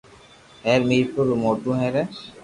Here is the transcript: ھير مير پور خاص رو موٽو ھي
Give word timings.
ھير 0.65 0.81
مير 0.89 1.05
پور 1.15 1.23
خاص 1.25 1.29
رو 1.33 1.35
موٽو 1.43 1.71
ھي 1.79 2.03